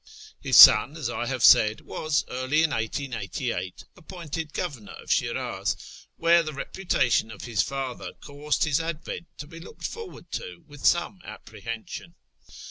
His 0.39 0.57
son, 0.57 0.97
as 0.97 1.11
I 1.11 1.27
have 1.27 1.43
said, 1.43 1.81
was, 1.81 2.25
early 2.27 2.63
in 2.63 2.71
1888, 2.71 3.83
appointed 3.95 4.51
Governor 4.51 4.93
of 4.93 5.09
Shfniz, 5.09 5.75
where 6.17 6.41
the 6.41 6.53
reputaticjn 6.53 7.31
of 7.31 7.43
his 7.43 7.61
father 7.61 8.13
caused 8.19 8.63
his 8.63 8.81
advent 8.81 9.27
to 9.37 9.45
be 9.45 9.59
looked 9.59 9.85
forward 9.85 10.31
to 10.31 10.63
with 10.67 10.87
some 10.87 11.21
apprehension. 11.23 12.15